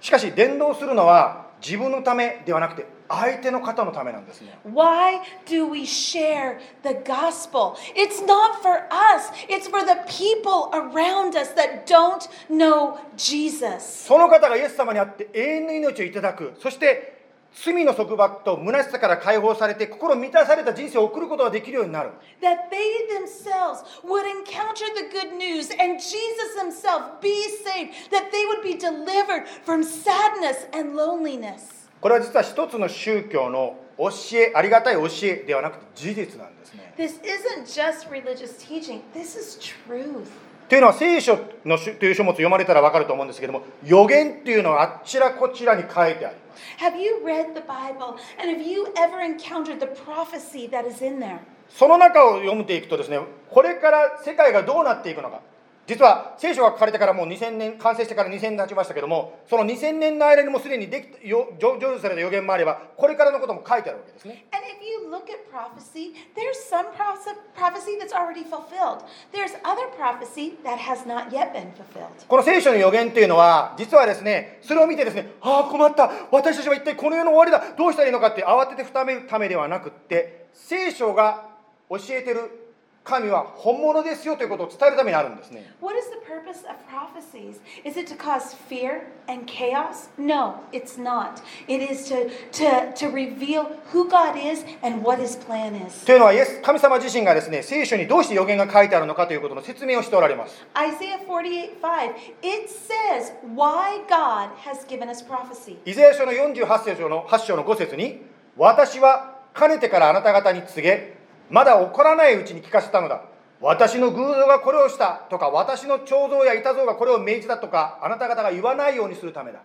[0.00, 7.75] しかし伝道するのは 自分のためではなくて相手の方のためなんですね Why do we share the gospel?
[7.95, 14.05] It's not for us, it's for the people around us that don't know Jesus.
[14.07, 17.18] その方がイエス様にあって永遠の命をいただくそして
[17.53, 27.29] 罪の束縛と虚しさから解放されて心満たされた人生を送ることができるようになる That they themselves would encounter the good news and Jesus himself be
[27.65, 31.89] saved, that they would be delivered from sadness and loneliness.
[32.01, 40.27] これは実は一つの宗教の教えありがたい教えではなくて事実なんですね This isn't just religious teaching, this is truth.
[40.69, 51.02] というのは聖書の書という書物読まれたら分かると思うんですけども予言っていうのはあっちらこちらに書いてあります Have you read the Bible and have you ever encountered the prophecy that is
[51.04, 51.38] in there?
[51.68, 53.18] その中を読んでいくとですね
[53.50, 55.40] これから世界がどうなっていくのか
[55.89, 69.03] 実は聖書が書かれてからもう2000年完成してから2000年経ちましたけどもその2000年の間にもすでにできよ成就された予言もあればこれからのことも書いてあるわけですね And if you look at prophecy, there's some prophes- prophecy that's already fulfilled.
[69.33, 72.27] There's other prophecy that has not yet been fulfilled.
[72.27, 81.47] この聖書の予言というのは実はですねそれを見てですねああ困った私たちは一体この世の終わりだどうしたらいいのかって慌ててふためるためではなくって聖書が
[81.89, 82.68] 教えてる
[83.03, 87.59] 神は本物ですよということを伝えるためにあるんですね What is the purpose of prophecies?
[87.83, 90.09] Is it to cause fear and chaos?
[90.17, 91.41] No, it's not.
[91.67, 96.05] It is to, to, to reveal who God is and what his plan is.
[96.05, 105.77] というのはイエス神様自身がですね聖書にどうして予言が書いてあるのかということの説明をしておられます Isaiah 48 5, it says why God has given us prophecy.
[105.85, 108.21] イザヤ書の48章の8章の5節に
[108.57, 111.18] 私はかねてからあなた方に告げ
[111.49, 113.21] まだ起こらないうちに聞かせたのだ
[113.61, 119.59] 私の偶像がこれをしたとか私の彫像や板像がこれを命じたとかあなた方が言わないようにするためだ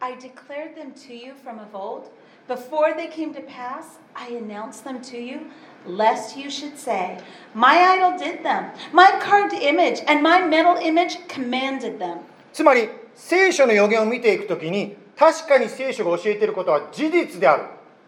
[0.00, 2.10] I declared them to you from of old.
[2.46, 5.46] Before they came to pass, I announced them to you,
[5.86, 7.18] lest you should say,
[7.54, 8.72] My idol did them.
[8.92, 12.18] My carved image and my metal image commanded them.
[12.52, 17.62] つまり聖書の予言を見ていくときに確かに聖書が教えていることは事実である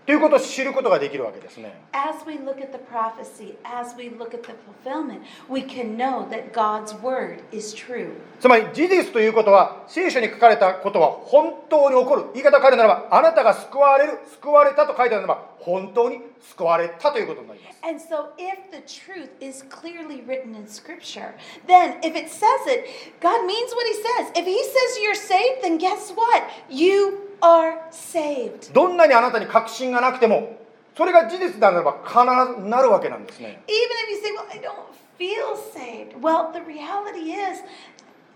[0.07, 5.97] ということを知ることができるわけですね As we look at the prophecy, as we look at the fulfillment, we can
[5.97, 8.13] know that God's word is true.
[8.39, 21.35] つまり事実ということは聖書に書かれたことは本当に起こる言い方を変えるならばあなたが救われる救われたと書いてあるならば本当に救われたということになります And so, if the truth is clearly written in Scripture,
[21.67, 22.85] then if it says it,
[23.21, 24.33] God means what He says.
[24.35, 26.43] If He says you're saved, then guess what?
[26.69, 28.73] You are saved.
[28.73, 30.57] どんなにあなたに確信がなくても
[30.97, 32.19] それが事実ならば必
[32.63, 33.73] ずなるわけなんですね Even
[34.07, 36.21] if you say, Well, I don't feel saved.
[36.21, 37.63] Well, the reality is,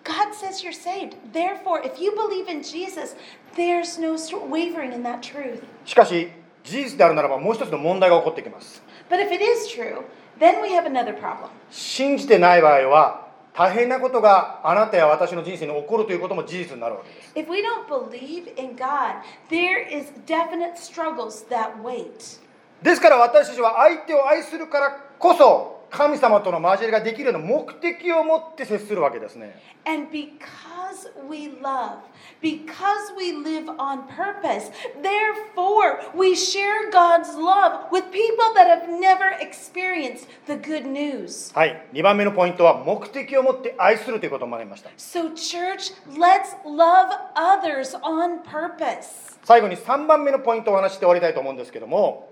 [0.05, 1.15] God says you're saved.
[1.33, 3.15] Therefore, if you believe in Jesus,
[3.57, 4.17] there's no
[4.49, 5.63] wavering in that truth.
[5.85, 6.29] しかし
[6.65, 10.05] 事実であるならばもう一つの問題が起こってきます But if it is true,
[10.39, 11.49] then we have another problem.
[11.71, 22.41] 信じてない場合は大変なことがあなたや私の人生に起こるということも事実になるわけです If we don't believe in God, there is definite struggles that wait.
[22.83, 32.00] ですから私たちは相手を愛するからこそ神様との交わりができるような目的を持って接するわけですね And because we love,
[32.42, 34.70] because we live on purpose,
[35.03, 41.53] therefore we share God's love with people that have never experienced the good news.
[41.55, 49.38] はい2番目のポイントは目的を持って愛するということを学びました So, church, let's love others on purpose.
[49.44, 52.29] 最後に3番目のポイントをお話しして終わりたいと思うんですけども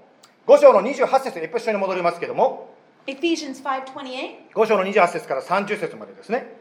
[0.46, 2.77] 5章の28節エピソードに戻りますけども
[3.08, 4.52] Ephesians 5:28.
[4.54, 6.58] 5章の28節から30節までですね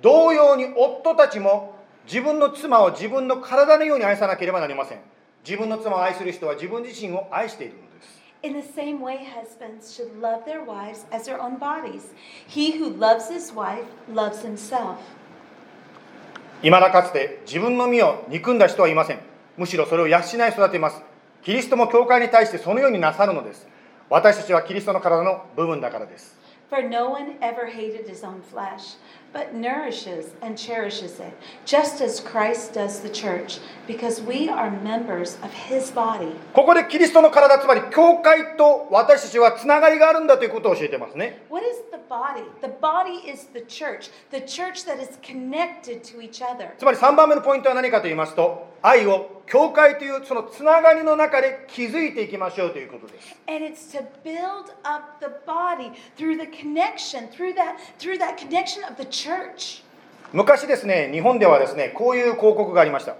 [0.00, 1.74] 同様に夫たちも
[2.06, 5.00] 自分の妻を自分の体のように愛さなければなりません
[5.44, 12.14] 自分の妻を愛する人は自分自身を愛しているのです In the same way, husbands should love their wives as their own bodies.
[12.48, 14.96] He who loves his wife loves himself.
[16.62, 19.18] いまだかつて自分の身を憎んだ人はいません
[19.56, 21.02] むしろそれを養い育てます
[21.42, 23.66] キリストも教会に対してそのようになさるのです
[24.10, 26.36] 私たちはキリストの体の部分だからです
[26.68, 28.94] For no one ever hated his own flesh,
[29.32, 31.32] but nourishes and cherishes it,
[31.66, 36.32] just as Christ does the church, because we are members of his body.
[36.52, 42.44] ここでキリストの体つまり教会と私たちはつながりがあるんだということを教えてますね What is the body?
[42.62, 46.70] The body is the church, the church that is connected to each other.
[46.78, 53.36] つまり3番目のポイントは何かと言いますと愛を教会というそのつながりの中で築いていきましょうということです。
[60.32, 63.16] 昔ですね、日本ではですね、こういう広告がありました。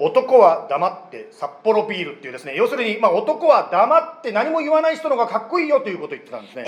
[0.00, 6.64] 男は黙って札幌ビールっていうですね要するに、まあ、男は黙って何も言わない人の方がかっこいいよということを言ってたんですね。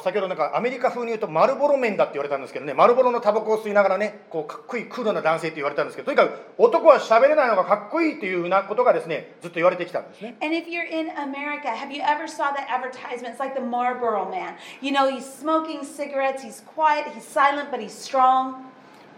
[0.00, 10.36] 先ほどなんかアメリカ風に言うとマルボロ面だって言われたんですけどねマルボロのタバコを吸いながらねこうかっこいいクールな男性って言われたんですけどとにかく男は喋れないのがかっこいいというなことがですねずっと言われてきたんですね。
[10.42, 13.34] And if you're in America, have you ever saw that advertisement?
[13.34, 14.56] is like the Marlboro man?
[14.80, 18.54] You know, he's smoking cigarettes, he's quiet, he's silent, but he strong.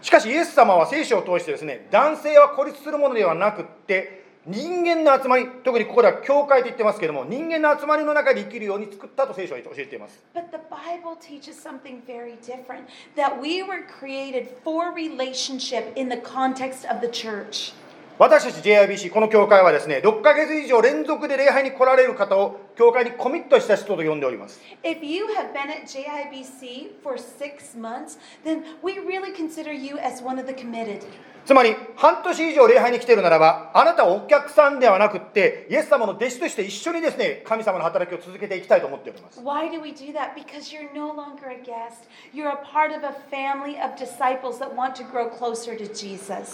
[0.01, 16.09] しかしイエス様は聖書を通してですね男性は孤立するものではなくって人間の集まり特にここでは教会と言ってますけども人間の集まりの中で生きるように作ったと聖書は教えています But the Bible teaches something very different that we were created for relationship in
[16.09, 17.73] the context of the church.
[18.19, 24.59] 私たち JIBC この教会はですね6ヶ月以上連続で礼拝に来られる方を教会にコミットした人と呼んでおります。
[31.45, 39.43] つまり、半年以上礼拝に来てるならば、あなたはお客さんではなくて、イエス様の弟子として一緒にですね、神様の働きを続けていきたいと思っております。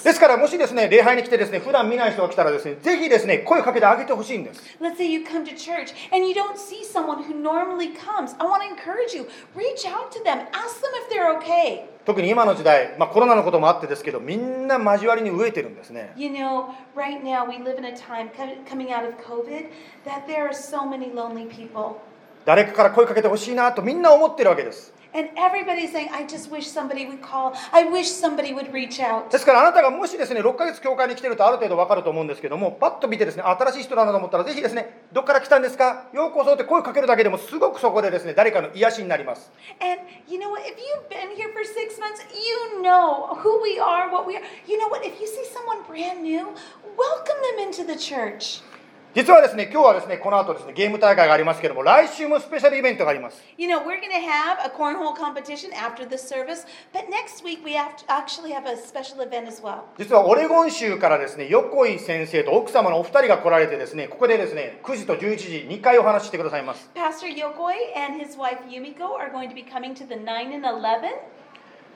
[0.03, 4.75] ですから、もしですね、礼拝に来てですね、普段見ない人が来たらですね、ぜひですね、声かけてあげてほしいんです。
[6.12, 8.34] and you don't see someone who normally comes.
[8.38, 9.26] I want to encourage you.
[9.54, 10.38] Reach out to them.
[10.52, 11.86] Ask them if they're okay.
[12.04, 19.68] 特に今の時代、まあ、コロナのこともあってですけどみんな交わりに飢えてるんですね You know, right now we live in a time co- coming out of COVID
[20.04, 21.96] that there are so many lonely people.
[22.44, 27.54] 誰かから声かけてほしいなとみんな思ってるわけです And everybody's saying, I just wish somebody would call.
[27.72, 29.30] I wish somebody would reach out.
[29.30, 40.62] ですからあなたがもしですね6ヶ月教会に来てるとある程度わかると思うんですけどもパッと見てですね新しい人だなと思ったらぜひですねどっから来たんですかようこそって声をかけるだけでもすごくそこでですね誰かの癒しになります And you know what?
[40.66, 44.42] If you've been here for six months, you know who we are, what we are.
[44.66, 45.06] You know what?
[45.06, 46.42] If you see someone brand new,
[46.96, 48.62] welcome them into the church.
[49.15, 57.43] 実はですね今日はですねこの後ですねゲーム大会がありますけども来週もスペシャルイベントがあります You know, we're going to have a cornhole competition after the service, but next
[57.43, 59.81] week we have actually have a special event as well.
[59.97, 70.53] 実はオレゴン州からですね横井先生と奥様のお二人が来られてですねここでですね9時と11時2回お話ししてくださいます Pastor Yokoi and his wife Yumiko are going to be coming to the 9
[70.53, 71.09] and 11.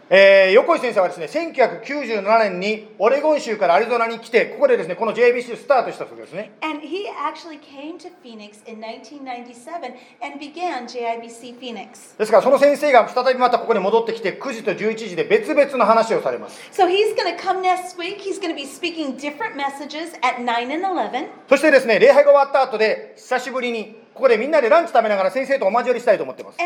[0.10, 12.16] えー横井先生はですね1997年にオレゴン州からアリゾナに来てここでですねこの JBC スタートしたそうですね And he actually came to Phoenix in 1997 and began JIBC Phoenix.
[12.18, 18.18] ですからその先生が再びまたここに戻ってきて9時と11時で別々の話をされます So he's going to come next week.
[18.20, 21.28] He's going to be speaking different messages at 9 and 11.
[21.50, 26.58] そしてですね礼拝が終わった後で久しぶりにここでみんなでランチ食べながら先生とおまじりしたいと思ってます。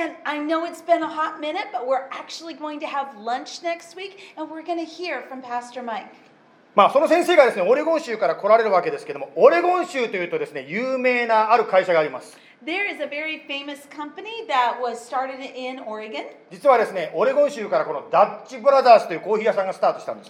[6.76, 12.38] まあその先生がですね、オレゴン州から来られるわけですけども、オレゴン州というとですね、有名なある会社があります。
[12.66, 16.26] There is a very famous company that was started in Oregon.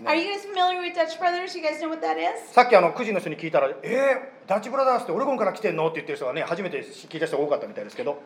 [0.05, 1.55] Are you guys familiar with Dutch Brothers?
[1.55, 5.87] You guys ねさっきあの9人の人に聞いたら、えーダッチブラザーズってオレゴンから来てんの？
[5.87, 8.21] って言ってる人がね、初めて聞いた人が多かったみたいですけど。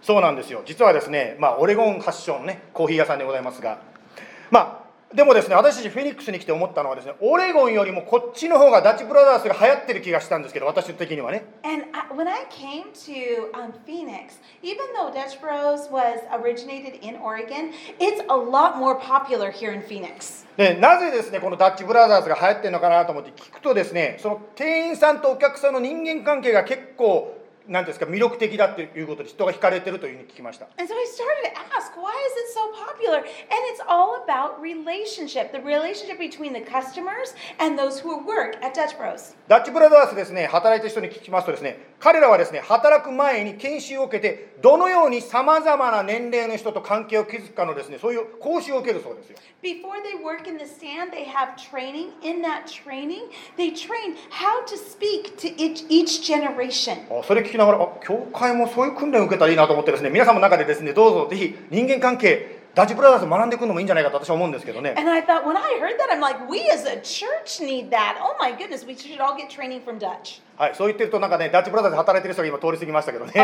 [0.00, 0.62] そうなんですよ。
[0.64, 3.80] 実はですね、まあ、オレゴンファッションね、コーヒー屋さんでございますが、
[4.52, 4.79] まあ、
[5.12, 17.16] でもですね私たちフェニックスに来て思ったのはですねオレゴンよりもこっちの方がダッチブラザーズが流行ってる気がしたんですけど私的にはね And I, when I came to um, Phoenix, even though Dutch Bros was originated in
[17.16, 20.46] Oregon, it's a lot more popular here in Phoenix.
[20.56, 27.39] でなぜですねこのダッチブラザーズが流行ってるのかなと思って聞くとですねその店員さんとお客さんの人間関係が結構
[27.70, 28.06] 何ですか？
[28.06, 30.66] 魅力的だっていうことで人が惹かれてるというふうに聞きました。
[39.46, 52.08] ダッチブラザーズですね、働いてる人に聞きますとですね、彼らはですね働く前に研修を受けてどのようにさまざまな年齢の人と関係を築くかのですねそういう講習を受けるそうですよ Before they work in the stand, they have training.
[52.22, 53.28] In that training,
[53.58, 56.96] they train how to speak to each, each generation.
[57.10, 64.94] あそれ聞きながらあ教会もそういう訓練を受けたらいいなと思ってですね皆さんの中でですねどうぞぜひ人間関係ダチブラザ学んでいくのもいいんじゃないかと私は思うんですけどね。
[70.56, 73.32] はい、そう言ってると、なんかね、ダチブラザー働いてる人が今通り過ぎましたけどね。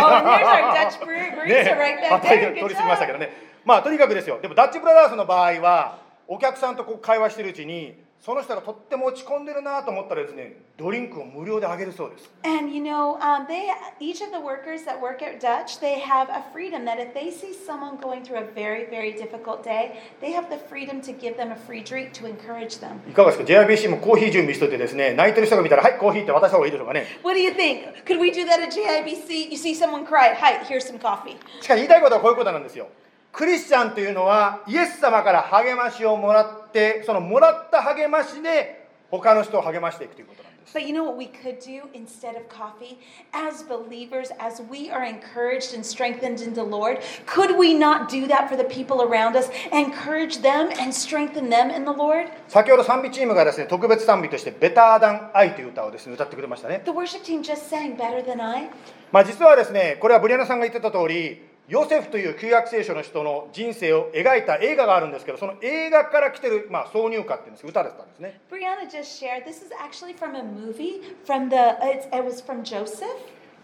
[2.61, 3.33] 通り過ぎましたけどね。
[3.65, 5.99] まあ、とにかくですよ、でもダチブラザの場合は、
[6.29, 13.71] お客さんとこう会話してるうちに、その人がとっても落ち込んでるなと思ったらですねドリンクを無料であげるそうです And you know, um, they
[14.01, 17.31] each of the workers that work at Dutch, they have a freedom that if they
[17.31, 21.37] see someone going through a very, very difficult day, they have the freedom to give
[21.37, 22.99] them a free drink to encourage them.
[23.09, 27.95] いかがですか JIBC もコーヒー準備しといてですね泣いてる人が見たらはいコーヒーって渡した方がいいでしょうかね What do you think?
[28.07, 29.53] Could we do that at JIBC?
[29.53, 31.37] You see someone cry, hi, here's some coffee.
[31.63, 32.89] しかし言いたいことはこういうことなんですよ
[33.37, 36.66] クリスチャンというのはイエス様から励ましをもらって
[37.05, 42.99] そのもらった励ましで他の人を励ましていくということなんです But you know what we could do instead of coffee?
[43.33, 48.27] As believers, as we are encouraged and strengthened in the Lord, could we not do
[48.27, 49.49] that for the people around us?
[49.73, 52.29] Encourage them and strengthen them in the Lord?
[52.49, 58.69] 先ほど賛美チームがですね特別賛美として「ベターダン・アイ」という歌をですね歌ってくれましたね The worship team just sang Better Than I.
[59.13, 72.41] まあ実はですねこれはブリアナさんが言ってた通りヨセフという旧約聖書の人の人生を描いた映画があるんですけどその映画から来てる、まあ、挿入歌っていうんです歌だったんですね Brianna just shared this is actually from a movie from the it's, it was
[72.41, 73.09] from Joseph.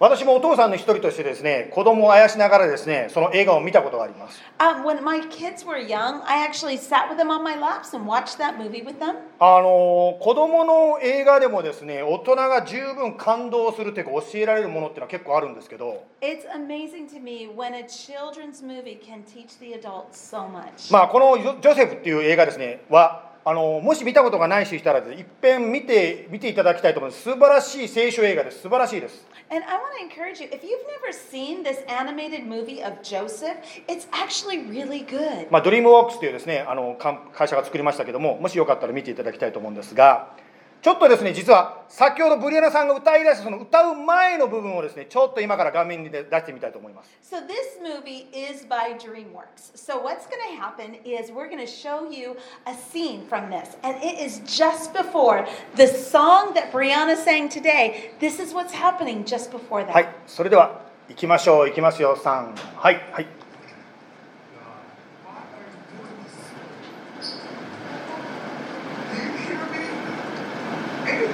[0.03, 7.95] 私もお父さんの一人としてですね子供をあやしながらですねその映画を見たことがあります Um, when my kids were young, I actually sat with them on my laps
[7.95, 9.15] and watched that movie with them.
[9.39, 20.93] あの子供の映画でもですね大人が十分感動するというか教えられるものっていうのは結構あるんですけど It's amazing to me when a children's movie can teach the adults so much.
[20.93, 27.23] まあこのジョジョセフっていう映画ですねはあのもし見たことがない人いたらいっぺん見て見ていただきたいと思います。
[27.23, 28.61] 素晴らしい聖書映画です。
[28.61, 29.27] 素晴らしいです。
[29.51, 33.57] And I want to encourage you if you've never seen this animated movie of Joseph,
[33.89, 35.49] it's actually really good.
[35.51, 40.37] まあ、ドリームウォークスというですねあのか会社が作りましたけどももしよかったら見ていただきたいと思うんですが
[40.83, 49.77] ちょっとですね実は先ほどブリアナさんが歌い出したその歌う前の部分をですねちょっと今から画面に出してみたいと思います So this movie is by DreamWorks.
[49.77, 53.77] So what's going to happen is we're going to show you a scene from this,
[53.85, 58.11] and it is just before the song that Brianna sang today.
[58.19, 59.93] This is what's happening just before that.
[59.95, 63.42] はいそれでは行きましょう行きますよ3はいはい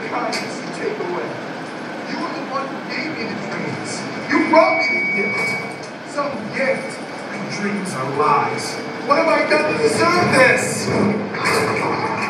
[0.09, 1.28] kindness you take away.
[2.09, 3.90] You are the one who gave me the dreams.
[4.32, 5.84] You brought me the gift.
[6.09, 6.96] Some gift.
[7.30, 8.74] And dreams are lies.
[9.06, 12.27] What have I done to deserve this?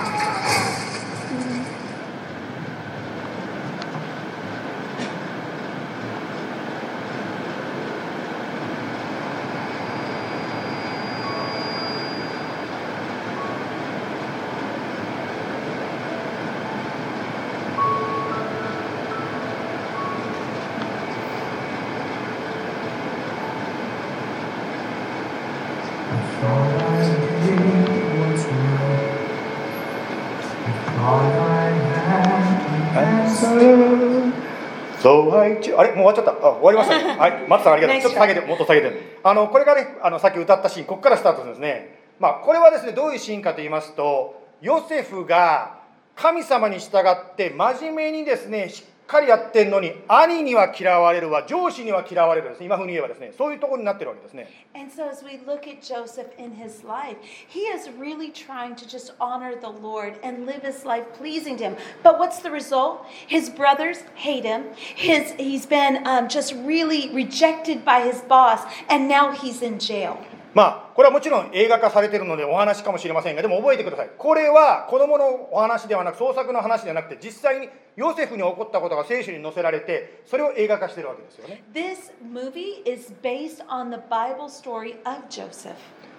[35.76, 36.32] あれもう終わっちゃった。
[36.32, 36.98] あ終わりました。
[36.98, 38.00] ねはい松さんありがとう。
[38.00, 39.18] ちょっと下げてもっと下げて。
[39.22, 41.98] あのこれがねあのさっき歌ったシーンここからスタートするんですね。
[42.18, 45.78] まあこれはですねどういうシーンかと言いますとヨセフが
[46.16, 58.87] 神様に従って真面目にですねしっかりやってんのに兄には嫌われるわ上司には嫌われるですね今風に言えばですねそういうところになってるわけですね And so, as we look at Joseph in his life, he is really trying to
[58.87, 61.77] just honor the Lord and live his life pleasing to him.
[62.01, 63.05] But what's the result?
[63.27, 64.73] His brothers hate him.
[64.73, 70.17] His he's been um, just really rejected by his boss, and now he's in jail.
[70.54, 74.10] まあこれはもちろん映画化されているのでお話かもしれませんがでも覚えてください。
[74.16, 81.62] これは子供のお話ではなく創作の話ではなくて実際にヨセフに起こったことが聖書に載せられてそれを映画化してるわけですよね。
[81.72, 85.74] This movie is based on the Bible story of Joseph.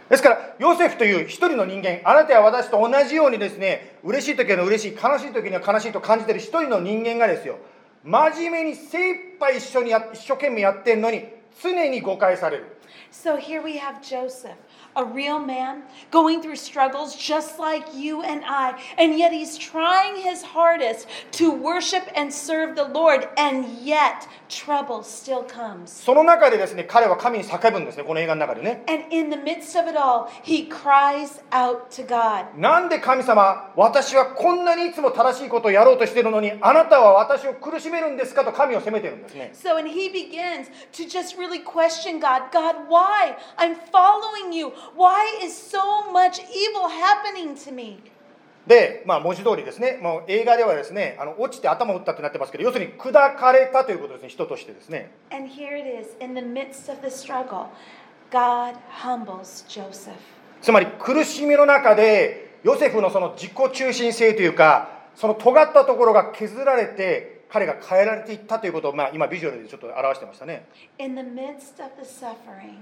[0.10, 7.58] ですからヨセフという一人の人間あなたや私と同じようにですね嬉しい時は嬉しい悲しい時には悲しいと感じている一人の人間がですよ
[8.04, 11.26] 真面目に精一杯一緒にや一生懸命やってるのに
[11.62, 12.79] 常に誤解される
[13.12, 14.58] So here we have Joseph,
[14.99, 20.17] a real man going through struggles just like you and I, and yet he's trying
[20.23, 25.87] his hardest to worship and serve the Lord, and yet trouble still comes.
[26.05, 32.47] その中でですね彼は神に叫ぶんですねこの映画の中でね And in the midst of it all, he cries out to God.
[32.57, 43.37] なんで神様私はこんなにいつも正しいことをやろうとしているのにあなたは私を苦しめるんですかと神を責めてるんですね So, and he begins to just really question God God, why?
[43.59, 44.73] I'm following you.
[44.96, 45.80] Why is so
[46.12, 48.00] much evil happening to me?
[48.68, 57.68] で、まあ、文字通りですねもう映画ではですねあの落ちて頭を打ったってなってますけど要するに砕かれたということですね人としてですね And here it is, in the midst of the struggle,
[58.32, 60.14] God humbles Joseph.
[60.62, 70.68] つまり苦しみの中でヨセフのその自己中心性というかその尖ったところが削られて彼が変えられていったということを、まあ、今ビジュアルでちょっと表してましたね
[71.00, 72.78] In the midst of the suffering,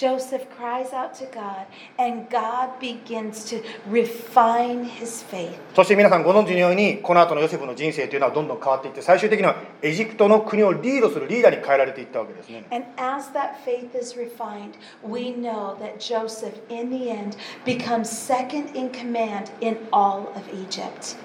[0.00, 1.66] Joseph cries out to God,
[1.98, 5.58] and God begins to refine his faith.
[5.74, 17.36] そして皆さんご存知のようにこの後のヨセフの人生というのはどんどん変わっていって最終的にはエジプトの国をリードするリーダーに変えられていったわけですね And as that faith is refined, we know that Joseph, in the end,
[17.66, 21.18] becomes second in command in all of Egypt.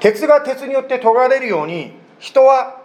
[0.00, 2.82] 鉄が鉄によって研がれるように人は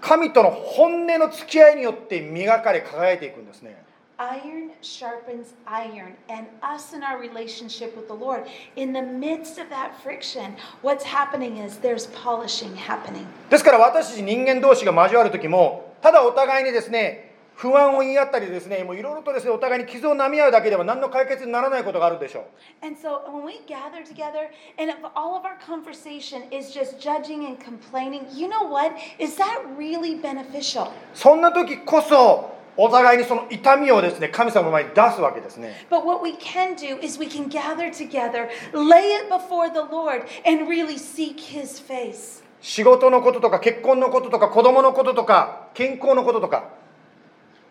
[0.00, 3.84] 神との本音の付き合いによって磨かれ輝いていくんですね
[4.17, 9.67] Iron sharpens iron, and us in our relationship with the Lord, in the midst of
[9.69, 13.25] that friction, what's happening is there's polishing happening.
[13.49, 22.41] ですから私たち人間同士が交わる時もただお互いにですね不安を言い合ったりですねもういろいろとですねお互いに傷を舐め合うだけでは何の解決にならないことがあるでしょ
[22.81, 27.45] う And so when we gather together and if all of our conversation is just judging
[27.45, 28.93] and complaining, you know what?
[29.19, 30.91] Is that really beneficial?
[31.15, 39.70] そんな時こそ お互いにその痛みをですね神様の前に出すわけですね But what we can do is we can gather together, lay it before
[39.70, 42.42] the Lord, and really seek His face.
[42.60, 46.70] 仕事のこととか結婚のこととか子供のこととか健康のこととか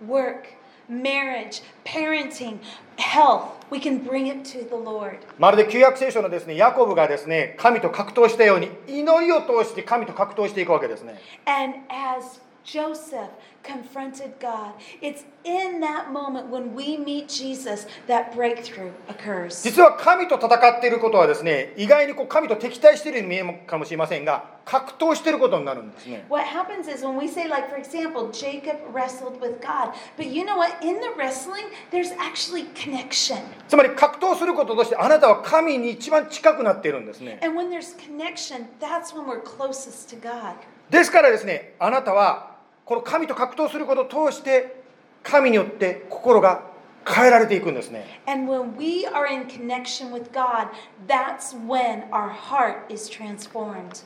[0.07, 0.43] Work,
[0.89, 2.59] marriage, parenting,
[2.97, 5.17] health, we can bring it to the Lord.
[5.37, 13.30] まるで旧約聖書のですねヤコブがですね神と格闘したように祈りを通して神と格闘していくわけですね And as Joseph
[13.62, 19.62] confronted God, it's in that moment when we meet Jesus that breakthrough occurs.
[19.62, 30.26] 実は神と戦っていることはですね意外にこう神と敵対しているように見えるかもしれませんが格闘していることになるんですね What happens is when we say, like, for example, Jacob wrestled with God, but
[30.26, 30.70] you know what?
[30.84, 33.38] In the wrestling, there's actually connection.
[33.68, 40.54] つまり格闘することとしてあなたは神に一番近くなっているんですね And when there's connection, that's when we're closest to God.
[40.90, 42.50] ですからですねあなたは
[42.85, 44.83] この神と格闘することを通して
[45.23, 46.74] 神によって心が
[47.07, 48.21] 変えられていくんですね。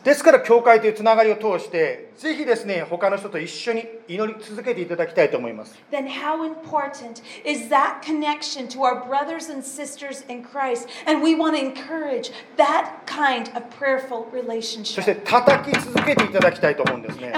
[0.04, 5.80] ですから、教会というつながりを通して、ぜひですね、他の人と一緒に祈り続けていただきたいと思います。
[14.96, 17.32] そして、叩き続けていただきたいと思うんですね。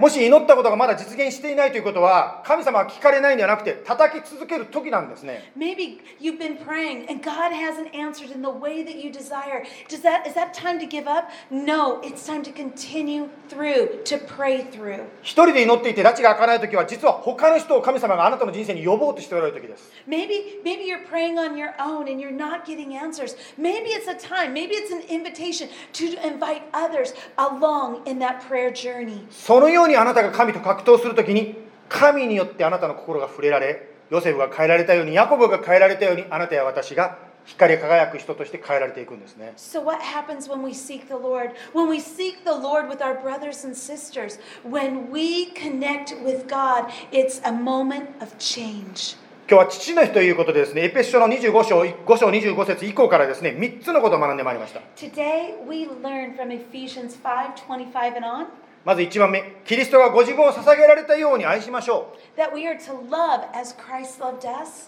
[0.00, 9.64] もし祈ったことがまだ実現していないということは、神様が聞かれないんではなくて叩き続ける時なんですね Maybe you've been praying and God hasn't answered in the way that you desire.
[9.88, 11.30] Does that is that time to give up?
[11.50, 15.04] No, it's time to continue through, to pray through.
[15.22, 23.36] 一人で祈っていて拉致が開かない時は実は他の人を神様があなたの人生に呼ぼうとしておられる時です Maybe maybe you're praying on your own and you're not getting answers.
[23.58, 28.72] Maybe it's a time, maybe it's an invitation to invite others along in that prayer
[28.72, 29.26] journey.
[29.30, 41.52] そのようにあなたが神と格闘する時に神によってあなたの心が触れられヨセフが変えられたようにヤコブが変えられたようにあなたや私が光り輝く人として変えられていくんですね So, what happens when we seek the Lord?
[41.72, 46.90] When we seek the Lord with our brothers and sisters, when we connect with God,
[47.12, 49.16] it's a moment of change.
[49.48, 58.46] 今日は父の日ということでですねエペス書の25章5章25節以降からですね3つのことを学んでまいりました Today, we learn from Ephesians 5 25 and on.
[58.86, 62.36] まず1番目、キリストがご自分を捧げられたように愛しましょう。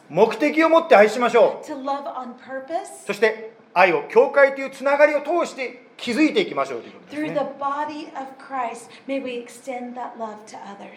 [0.08, 1.66] 目的を持って愛しましょう。
[3.08, 6.94] そして愛を教会というつながりを通して築いていきましょうという、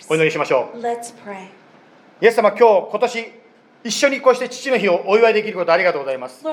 [0.08, 0.78] お祈りしましょう。
[0.78, 1.16] Let's
[2.22, 3.32] イエス様、今日、今年、
[3.84, 6.43] 一緒にこうして父の日をお祝いできることありがとうございます。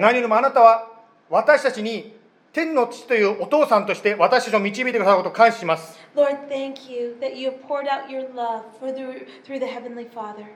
[0.00, 0.98] 何よりもあなたは
[1.30, 2.17] 私たちに
[2.52, 10.08] 天の父というお父さんとして私たちを導いてくださることを感謝します Lord, thank you that you have poured out your love for the, through the Heavenly
[10.10, 10.46] Father.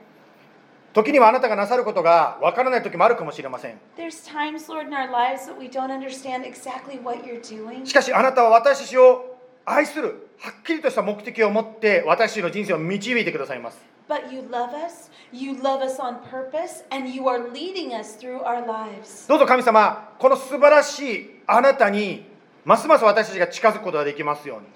[0.93, 7.85] 時にはあなたがなさることがわからない時もあるかもしれません There's times, Lord, in our lives that we don't understand exactly what you're doing.
[7.85, 13.77] しかしあなたは私たちを愛するはっきりとした目的を持って私たちの人生を導いてくださいます
[14.09, 18.43] But you love us, you love us on purpose, and you are leading us through
[18.43, 19.27] our lives.
[19.29, 22.25] どうぞ神様この素晴らしいあなたに
[22.65, 24.67] ますます私たちが近づくことができますように。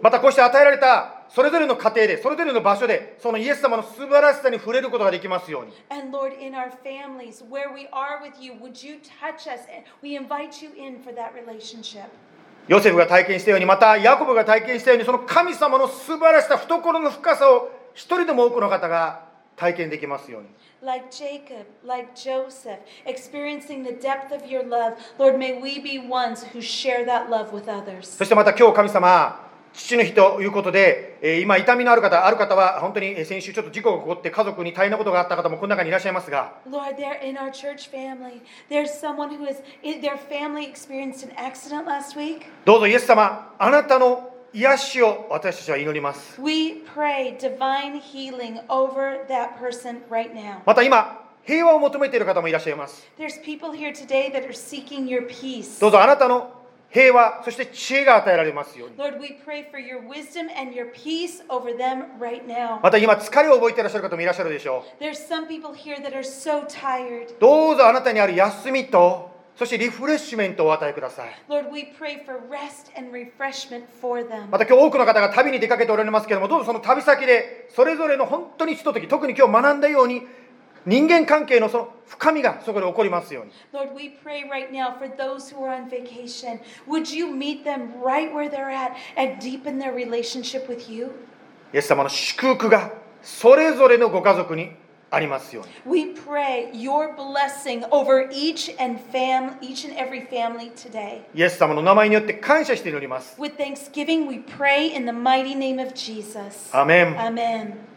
[0.00, 5.72] またこうして与えられたそれぞれの家庭で、それぞれの場所で、そのイエス様の素晴らしさに触れることができますように。
[12.68, 19.24] ヨセフが体験したように、またヤコブが体験したように、その神様の素晴らしさ、懐の深さを一人でも多くの方が
[19.56, 20.48] 体験できますように。
[20.84, 26.60] Like Jacob, like Joseph, experiencing the depth of your love, Lord, may we be ones who
[26.60, 28.02] share that love with others.
[28.18, 29.40] そしてまた今日神様
[29.72, 39.62] 父の日ということで、えー今痛みのある方ある方は本当にえー先週ちょっと事故が起こって家族に大変なことがあった方もこの中にいらっしゃいますが Lord, in our church family, there's someone who is,
[40.02, 42.42] their family experienced an accident last week.
[42.66, 50.60] どうぞイエス様あなたの癒しを私たちは祈ります We pray divine healing over that person right now.
[50.64, 55.80] また今平和を求めている方もいらっしゃいます There's people here today that are seeking your peace.
[55.80, 56.52] どうぞあなたの
[56.88, 62.78] 平和そして知恵が与えられますように Lord, we pray for your wisdom and your peace over them right now.
[62.80, 67.24] また今疲れを覚えていらっしゃる方もいらっしゃるでしょ There's some people here that are so tired.
[67.24, 74.48] うどうぞあなたにある休みとそしてリフレッシュメントをお与えください Lord, we pray for rest and refreshment for them.
[74.50, 80.22] また今日多くの方が旅に出かけておられますけどもどうぞその旅先でそれぞれの本当にひととき特に今日学んだように
[80.86, 86.60] 人間関係のその深みがそこで起こりますように Lord, we pray right now for those who are on vacation.
[86.88, 91.12] Would you meet them right where they're at and deepen their relationship with you?
[91.72, 92.92] イエス様の祝福が
[93.22, 94.72] それぞれのご家族に
[95.13, 101.21] ありますように We pray your blessing over each and fam each and every family today.
[101.33, 106.69] イエス様の名前によって感謝して祈ります With thanksgiving, we pray in the mighty name of Jesus.
[106.77, 107.89] アメン Amen.